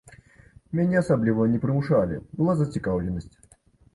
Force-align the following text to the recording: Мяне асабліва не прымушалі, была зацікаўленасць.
Мяне 0.79 0.95
асабліва 1.01 1.45
не 1.51 1.59
прымушалі, 1.65 2.17
была 2.39 2.57
зацікаўленасць. 2.63 3.31